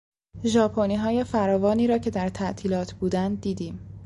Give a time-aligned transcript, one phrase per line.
[0.45, 3.79] ژاپنیهای فراوانی را که در تعطیلات بودند دیدیم.